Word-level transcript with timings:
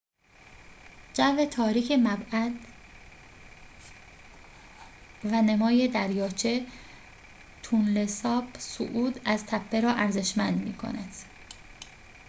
جو 1.13 1.45
تاریک 1.51 1.91
معبد 1.91 2.51
و 5.23 5.41
نمای 5.41 5.87
دریاچه 5.87 6.65
تونله 7.63 8.05
ساپ 8.05 8.57
صعود 8.59 9.21
از 9.25 9.45
تپه 9.45 9.81
را 9.81 9.91
ارزشمند 9.93 10.63
می‌کند 10.67 11.13